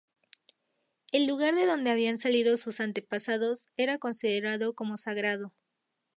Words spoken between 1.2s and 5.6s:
lugar de donde habían salido sus antepasados era considerado como sagrado.